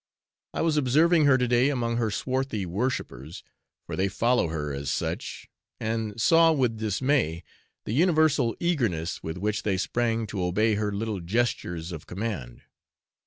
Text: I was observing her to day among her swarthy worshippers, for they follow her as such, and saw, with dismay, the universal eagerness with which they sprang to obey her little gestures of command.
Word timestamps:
I 0.55 0.63
was 0.63 0.77
observing 0.77 1.25
her 1.25 1.37
to 1.37 1.47
day 1.47 1.69
among 1.69 1.97
her 1.97 2.09
swarthy 2.09 2.65
worshippers, 2.65 3.43
for 3.85 3.95
they 3.95 4.07
follow 4.07 4.47
her 4.47 4.73
as 4.73 4.89
such, 4.89 5.47
and 5.79 6.19
saw, 6.19 6.51
with 6.51 6.79
dismay, 6.79 7.43
the 7.85 7.93
universal 7.93 8.55
eagerness 8.59 9.21
with 9.21 9.37
which 9.37 9.61
they 9.61 9.77
sprang 9.77 10.25
to 10.25 10.43
obey 10.43 10.73
her 10.73 10.91
little 10.91 11.19
gestures 11.21 11.91
of 11.91 12.07
command. 12.07 12.63